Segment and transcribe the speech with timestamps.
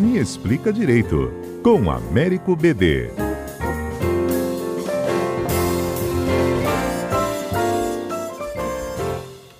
[0.00, 1.30] Me Explica Direito,
[1.62, 3.10] com Américo BD.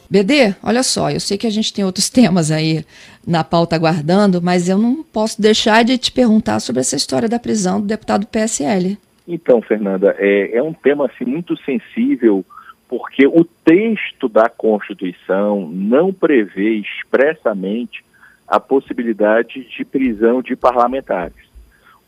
[0.09, 2.87] BD, olha só, eu sei que a gente tem outros temas aí
[3.27, 7.39] na pauta aguardando, mas eu não posso deixar de te perguntar sobre essa história da
[7.39, 8.97] prisão do deputado PSL.
[9.29, 12.43] Então, Fernanda, é, é um tema assim, muito sensível,
[12.89, 18.03] porque o texto da Constituição não prevê expressamente
[18.51, 21.49] a possibilidade de prisão de parlamentares.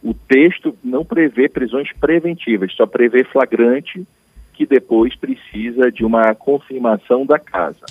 [0.03, 4.05] O texto não prevê prisões preventivas, só prevê flagrante
[4.53, 7.87] que depois precisa de uma confirmação da casa.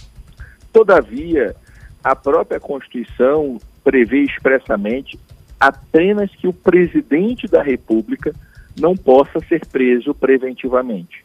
[0.74, 1.56] Todavia,
[2.04, 5.18] a própria Constituição prevê expressamente
[5.58, 8.34] apenas que o presidente da República
[8.78, 11.24] não possa ser preso preventivamente.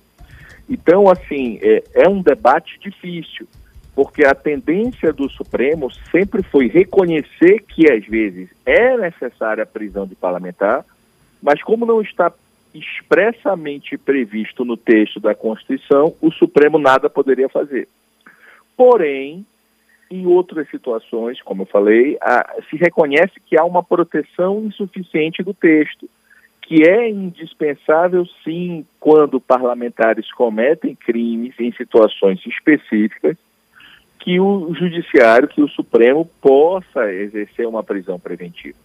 [0.69, 3.49] Então, assim, é, é um debate difícil,
[3.97, 10.07] porque a tendência do Supremo sempre foi reconhecer que, às vezes, é necessária a prisão
[10.07, 10.85] de parlamentar,
[11.43, 12.31] mas como não está
[12.75, 17.89] expressamente previsto no texto da Constituição, o Supremo nada poderia fazer.
[18.77, 19.47] Porém,
[20.11, 25.55] em outras situações, como eu falei, a, se reconhece que há uma proteção insuficiente do
[25.55, 26.07] texto
[26.61, 33.39] que é indispensável, sim, quando parlamentares cometem crimes em situações específicas,
[34.27, 38.77] que o judiciário, que o Supremo possa exercer uma prisão preventiva.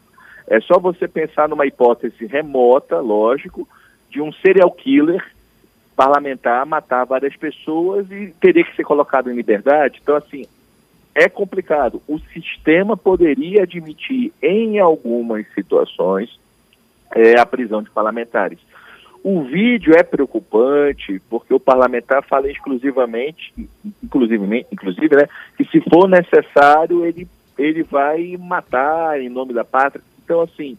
[0.47, 3.67] É só você pensar numa hipótese remota, lógico,
[4.07, 5.25] de um serial killer
[5.95, 9.99] parlamentar matar várias pessoas e teria que ser colocado em liberdade.
[10.03, 10.45] Então, assim,
[11.15, 12.03] é complicado.
[12.07, 16.39] O sistema poderia admitir, em algumas situações,
[17.15, 18.59] é, a prisão de parlamentares.
[19.23, 23.53] O vídeo é preocupante porque o parlamentar fala exclusivamente,
[24.03, 30.03] inclusive, inclusive né, que se for necessário ele, ele vai matar em nome da pátria.
[30.23, 30.75] Então, assim,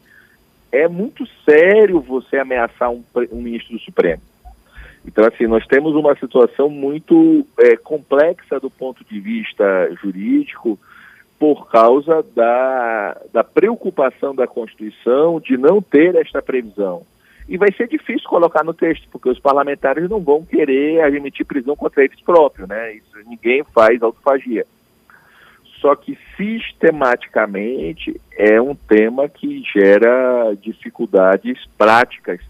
[0.73, 4.23] é muito sério você ameaçar um, um ministro do Supremo.
[5.07, 9.65] Então, assim, nós temos uma situação muito é, complexa do ponto de vista
[10.01, 10.79] jurídico,
[11.39, 17.03] por causa da, da preocupação da Constituição de não ter esta previsão.
[17.53, 21.77] E vai ser difícil colocar no texto, porque os parlamentares não vão querer admitir prisão
[21.77, 22.95] contra eles próprios, né?
[22.95, 24.65] Isso, ninguém faz autofagia.
[25.79, 32.41] Só que sistematicamente é um tema que gera dificuldades práticas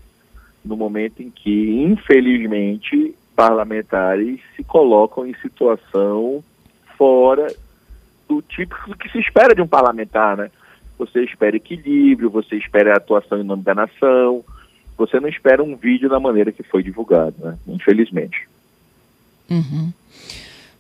[0.65, 6.45] no momento em que, infelizmente, parlamentares se colocam em situação
[6.97, 7.49] fora
[8.29, 10.49] do típico que se espera de um parlamentar, né?
[10.97, 14.45] Você espera equilíbrio, você espera atuação em nome da nação,
[14.97, 17.57] você não espera um vídeo da maneira que foi divulgado, né?
[17.67, 18.49] Infelizmente.
[19.51, 19.93] Uhum.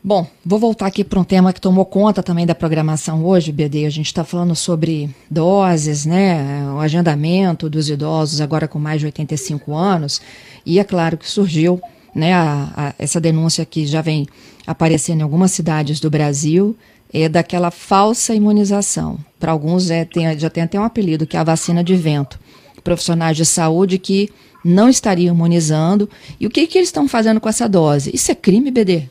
[0.04, 3.86] Bom, vou voltar aqui para um tema que tomou conta também da programação hoje, BD.
[3.86, 6.68] A gente está falando sobre doses, né?
[6.72, 10.20] O agendamento dos idosos agora com mais de 85 anos.
[10.66, 11.80] E é claro que surgiu
[12.12, 14.26] né, a, a, essa denúncia que já vem
[14.66, 16.76] aparecendo em algumas cidades do Brasil
[17.12, 19.18] é daquela falsa imunização.
[19.38, 22.40] Para alguns é, tem, já tem até um apelido, que é a vacina de vento.
[22.82, 24.30] Profissionais de saúde que
[24.64, 26.08] não estariam imunizando.
[26.38, 28.10] E o que, que eles estão fazendo com essa dose?
[28.14, 29.08] Isso é crime, BD?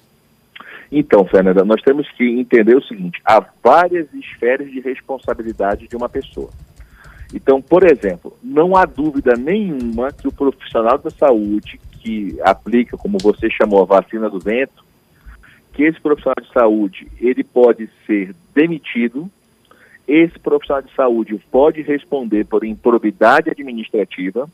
[0.92, 6.10] Então, Fernanda, nós temos que entender o seguinte: há várias esferas de responsabilidade de uma
[6.10, 6.50] pessoa.
[7.34, 13.18] Então, por exemplo, não há dúvida nenhuma que o profissional da saúde que aplica, como
[13.22, 14.84] você chamou, a vacina do vento,
[15.74, 19.32] que esse profissional de saúde ele pode ser demitido,
[20.08, 24.50] esse profissional de saúde pode responder por improbidade administrativa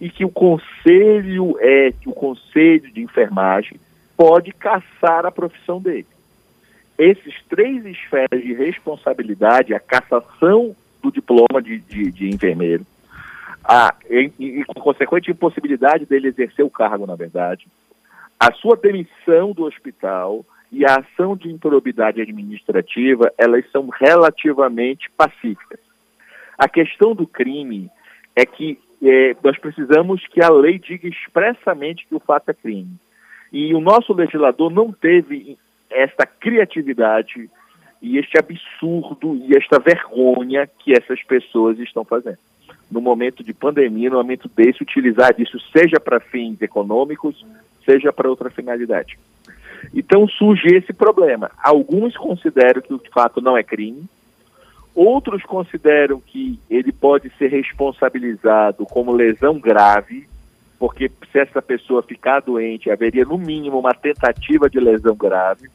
[0.00, 3.78] e que o conselho é que o conselho de enfermagem
[4.16, 6.06] pode caçar a profissão dele.
[6.98, 12.84] Esses três esferas de responsabilidade, a cassação do diploma de, de, de enfermeiro,
[13.64, 17.66] a, e, e, com consequente impossibilidade dele exercer o cargo, na verdade,
[18.38, 25.80] a sua demissão do hospital e a ação de improbidade administrativa, elas são relativamente pacíficas.
[26.56, 27.90] A questão do crime
[28.36, 32.96] é que é, nós precisamos que a lei diga expressamente que o fato é crime.
[33.52, 35.58] E o nosso legislador não teve
[35.90, 37.50] esta criatividade
[38.00, 42.38] e este absurdo e esta vergonha que essas pessoas estão fazendo.
[42.90, 47.44] No momento de pandemia, no momento desse, utilizar disso seja para fins econômicos,
[47.84, 49.18] seja para outra finalidade.
[49.94, 51.50] Então surge esse problema.
[51.62, 54.04] Alguns consideram que o fato não é crime,
[54.94, 60.28] outros consideram que ele pode ser responsabilizado como lesão grave,
[60.78, 65.68] porque se essa pessoa ficar doente, haveria no mínimo uma tentativa de lesão grave,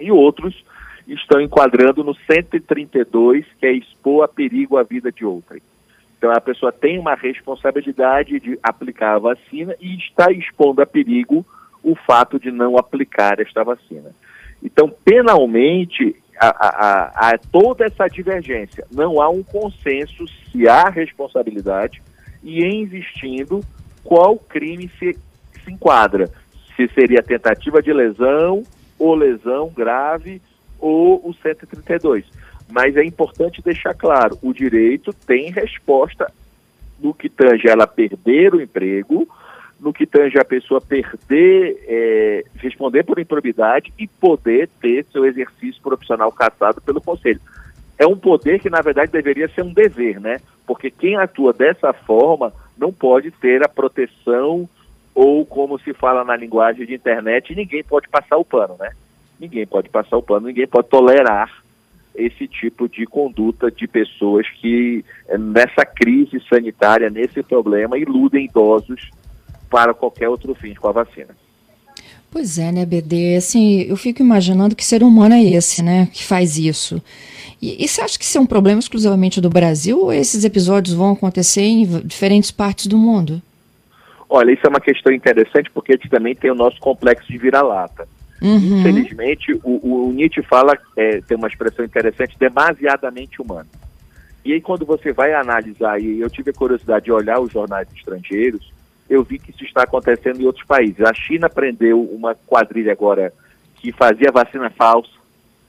[0.00, 0.64] e outros
[1.06, 5.60] estão enquadrando no 132, que é expor a perigo a vida de outrem.
[6.16, 11.44] Então a pessoa tem uma responsabilidade de aplicar a vacina e está expondo a perigo
[11.82, 14.10] o fato de não aplicar esta vacina.
[14.62, 18.86] Então, penalmente, há, toda essa divergência.
[18.90, 22.02] Não há um consenso se há responsabilidade
[22.42, 23.60] e, existindo,
[24.02, 25.16] qual crime se,
[25.64, 26.30] se enquadra.
[26.76, 28.62] Se seria tentativa de lesão,
[28.98, 30.40] ou lesão grave,
[30.78, 32.24] ou o 132.
[32.70, 36.32] Mas é importante deixar claro: o direito tem resposta
[36.98, 39.26] no que tange ela perder o emprego,
[39.80, 45.80] no que tange a pessoa perder, é, responder por improbidade e poder ter seu exercício
[45.82, 47.40] profissional cassado pelo conselho.
[47.98, 50.38] É um poder que, na verdade, deveria ser um dever, né?
[50.66, 54.68] Porque quem atua dessa forma não pode ter a proteção
[55.14, 58.90] ou, como se fala na linguagem de internet, ninguém pode passar o pano, né?
[59.38, 61.50] Ninguém pode passar o pano, ninguém pode tolerar
[62.14, 65.04] esse tipo de conduta de pessoas que,
[65.38, 69.10] nessa crise sanitária, nesse problema, iludem idosos
[69.70, 71.28] para qualquer outro fim com a vacina.
[72.30, 73.36] Pois é, né, BD?
[73.36, 77.02] Assim, eu fico imaginando que ser humano é esse, né, que faz isso.
[77.60, 80.94] E, e você acha que isso é um problema exclusivamente do Brasil ou esses episódios
[80.94, 83.42] vão acontecer em diferentes partes do mundo?
[84.28, 87.36] Olha, isso é uma questão interessante porque a gente também tem o nosso complexo de
[87.36, 88.06] vira-lata.
[88.40, 88.78] Uhum.
[88.78, 93.68] Infelizmente, o, o, Nietzsche fala, é, tem uma expressão interessante, demasiadamente humano.
[94.44, 97.88] E aí, quando você vai analisar, e eu tive a curiosidade de olhar os jornais
[97.94, 98.72] estrangeiros,
[99.10, 101.00] eu vi que isso está acontecendo em outros países.
[101.00, 103.32] A China prendeu uma quadrilha agora
[103.74, 105.10] que fazia vacina falsa,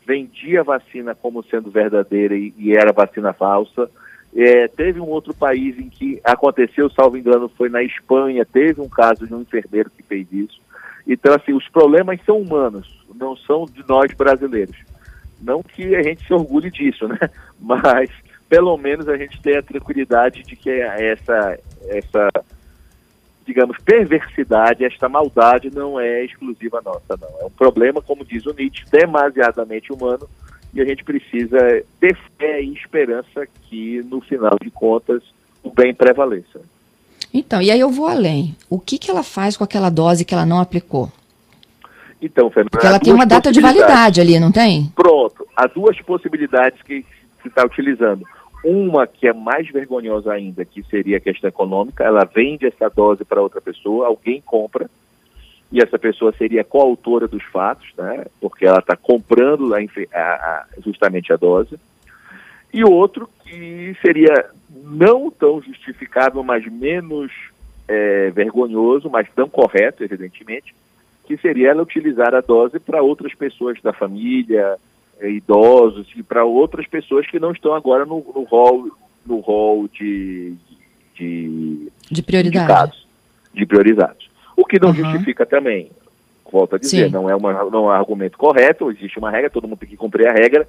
[0.05, 3.89] vendia vacina como sendo verdadeira e, e era vacina falsa.
[4.35, 8.87] É, teve um outro país em que aconteceu, salvo engano, foi na Espanha, teve um
[8.87, 10.61] caso de um enfermeiro que fez isso.
[11.07, 14.77] Então, assim, os problemas são humanos, não são de nós brasileiros.
[15.41, 17.17] Não que a gente se orgulhe disso, né?
[17.59, 18.11] Mas,
[18.47, 21.57] pelo menos, a gente tem a tranquilidade de que essa,
[21.87, 22.29] essa
[23.51, 27.41] digamos, perversidade, esta maldade não é exclusiva nossa, não.
[27.41, 30.25] É um problema, como diz o Nietzsche, demasiadamente humano
[30.73, 35.21] e a gente precisa ter fé e esperança que, no final de contas,
[35.61, 36.61] o bem prevaleça.
[37.33, 38.55] Então, e aí eu vou além.
[38.69, 41.11] O que, que ela faz com aquela dose que ela não aplicou?
[42.21, 44.89] Então, Fernanda, Porque ela tem uma data de validade ali, não tem?
[44.95, 45.45] Pronto.
[45.57, 47.05] Há duas possibilidades que
[47.41, 48.25] se está utilizando.
[48.63, 53.25] Uma que é mais vergonhosa ainda, que seria a questão econômica, ela vende essa dose
[53.25, 54.89] para outra pessoa, alguém compra,
[55.71, 59.79] e essa pessoa seria coautora dos fatos, né, porque ela está comprando a,
[60.19, 61.79] a, justamente a dose.
[62.73, 67.31] E outro que seria não tão justificável, mas menos
[67.87, 70.73] é, vergonhoso, mas tão correto, evidentemente,
[71.25, 74.77] que seria ela utilizar a dose para outras pessoas da família,
[75.29, 78.89] idosos e para outras pessoas que não estão agora no, no hall
[79.25, 80.53] no hall de
[81.15, 83.05] de, de prioridade
[83.53, 84.95] de priorizados o que não uhum.
[84.95, 85.91] justifica também
[86.51, 87.11] volto a dizer Sim.
[87.11, 89.97] não é uma não é um argumento correto existe uma regra todo mundo tem que
[89.97, 90.67] cumprir a regra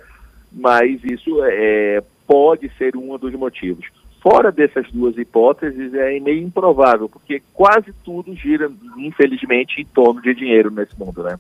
[0.52, 3.87] mas isso é, pode ser um dos motivos
[4.20, 10.34] fora dessas duas hipóteses é meio improvável porque quase tudo gira infelizmente em torno de
[10.34, 11.38] dinheiro nesse mundo né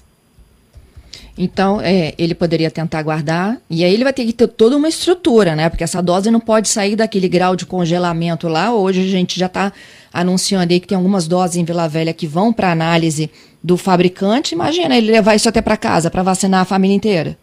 [1.36, 4.88] então, é, ele poderia tentar guardar, e aí ele vai ter que ter toda uma
[4.88, 5.70] estrutura, né?
[5.70, 8.74] Porque essa dose não pode sair daquele grau de congelamento lá.
[8.74, 9.72] Hoje a gente já está
[10.12, 13.30] anunciando aí que tem algumas doses em Vila Velha que vão para análise
[13.64, 14.54] do fabricante.
[14.54, 17.38] Imagina ele levar isso até para casa para vacinar a família inteira.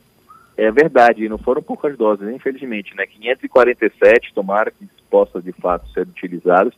[0.55, 3.05] É verdade, não foram poucas doses, infelizmente, né?
[3.07, 6.73] 547, tomara que possa de fato ser utilizados.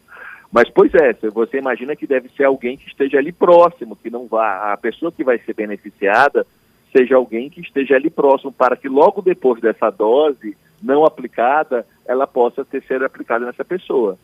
[0.51, 4.27] Mas, pois é, você imagina que deve ser alguém que esteja ali próximo, que não
[4.27, 4.71] vá.
[4.71, 6.45] A pessoa que vai ser beneficiada
[6.91, 12.25] seja alguém que esteja ali próximo, para que logo depois dessa dose não aplicada, ela
[12.25, 14.17] possa ter ser aplicada nessa pessoa.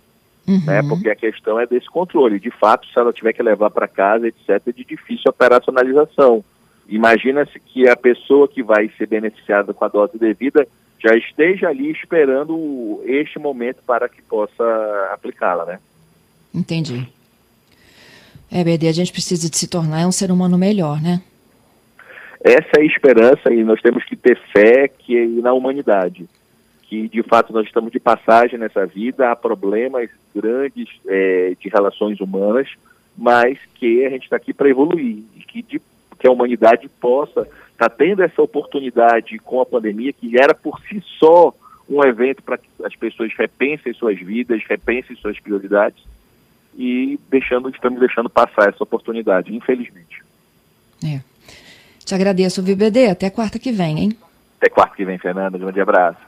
[0.47, 0.63] Uhum.
[0.65, 0.81] Né?
[0.83, 2.39] Porque a questão é desse controle.
[2.39, 6.43] De fato, se ela tiver que levar para casa, etc., é de difícil operacionalização.
[6.87, 10.67] Imagina-se que a pessoa que vai ser beneficiada com a dose devida
[10.99, 14.63] já esteja ali esperando este momento para que possa
[15.13, 15.79] aplicá-la, né?
[16.53, 17.07] Entendi.
[18.49, 21.21] É, BD, a gente precisa de se tornar um ser humano melhor, né?
[22.41, 26.27] Essa é a esperança e nós temos que ter fé que na humanidade,
[26.83, 32.19] que de fato nós estamos de passagem nessa vida, há problemas grandes é, de relações
[32.19, 32.69] humanas,
[33.17, 35.81] mas que a gente está aqui para evoluir e que, de,
[36.19, 40.79] que a humanidade possa estar tá tendo essa oportunidade com a pandemia, que era por
[40.81, 41.53] si só
[41.89, 46.03] um evento para que as pessoas repensem suas vidas, repensem suas prioridades
[46.77, 50.23] e deixando, estamos deixando passar essa oportunidade, infelizmente.
[51.03, 51.21] É.
[52.07, 53.09] Te agradeço, VBD.
[53.09, 54.17] Até quarta que vem, hein?
[54.57, 55.59] Até quarta que vem, Fernando.
[55.59, 56.26] Grande abraço.